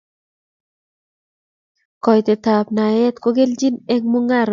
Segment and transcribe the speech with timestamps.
[2.03, 4.49] Koitaet ab naet kokelchin eng mung'areshek